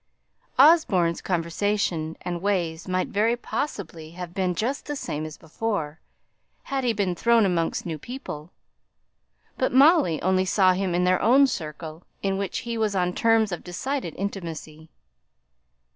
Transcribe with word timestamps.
Osborne's 0.57 1.21
conversation 1.21 2.17
and 2.23 2.41
ways 2.41 2.87
might 2.87 3.09
very 3.09 3.35
possibly 3.37 4.09
have 4.13 4.33
been 4.33 4.55
just 4.55 4.87
the 4.87 4.95
same 4.95 5.27
as 5.27 5.37
before, 5.37 5.99
had 6.63 6.83
he 6.83 6.91
been 6.91 7.13
thrown 7.13 7.45
amongst 7.45 7.85
new 7.85 7.99
people; 7.99 8.49
but 9.59 9.71
Molly 9.71 10.19
only 10.23 10.43
saw 10.43 10.73
him 10.73 10.95
in 10.95 11.03
their 11.03 11.21
own 11.21 11.45
circle 11.45 12.03
in 12.23 12.39
which 12.39 12.61
he 12.65 12.79
was 12.79 12.95
on 12.95 13.13
terms 13.13 13.51
of 13.51 13.63
decided 13.63 14.15
intimacy. 14.17 14.89